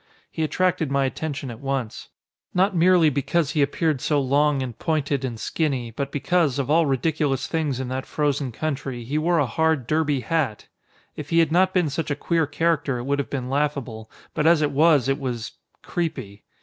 [0.31, 2.09] He attracted my attention at once.
[2.55, 6.87] Not merely because he appeared so long and pointed and skinny, but because, of all
[6.87, 10.65] ridiculous things in that frozen country, he wore a hard derby hat!
[11.15, 14.47] If he had not been such a queer character it would have been laughable, but
[14.47, 15.51] as it was it was
[15.83, 16.45] creepy.